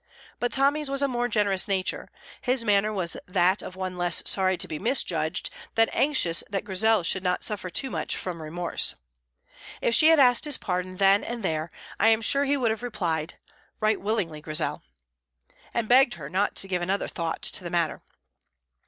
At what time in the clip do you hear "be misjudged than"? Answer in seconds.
4.67-5.89